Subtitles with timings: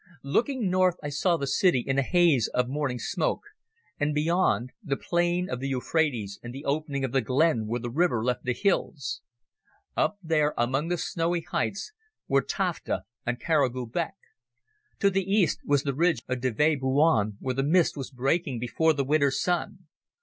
[0.23, 3.43] Looking north I saw the city in a haze of morning smoke,
[3.99, 7.91] and, beyond, the plain of the Euphrates and the opening of the glen where the
[7.91, 9.21] river left the hills.
[9.95, 11.93] Up there, among the snowy heights,
[12.27, 14.15] were Tafta and Kara Gubek.
[15.01, 18.93] To the east was the ridge of Deve Boyun, where the mist was breaking before
[18.93, 19.85] the winter's sun.